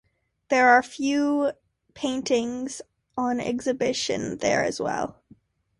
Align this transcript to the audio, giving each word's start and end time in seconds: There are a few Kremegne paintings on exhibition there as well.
There 0.49 0.67
are 0.69 0.79
a 0.79 0.83
few 0.83 1.51
Kremegne 1.51 1.93
paintings 1.93 2.81
on 3.15 3.39
exhibition 3.39 4.37
there 4.39 4.63
as 4.63 4.79
well. 4.81 5.21